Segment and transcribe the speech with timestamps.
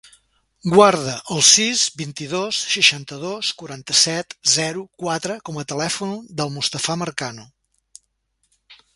[0.69, 7.47] Guarda el sis, vint-i-dos, seixanta-dos, quaranta-set, zero, quatre com a telèfon del Mustafa Marcano.